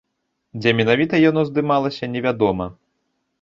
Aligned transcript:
Дзе 0.61 0.71
менавіта 0.79 1.19
яно 1.29 1.43
здымалася, 1.51 2.11
невядома. 2.15 2.69